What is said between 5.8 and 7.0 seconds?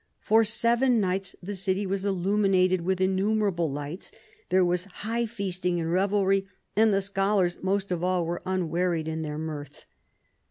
revelry, and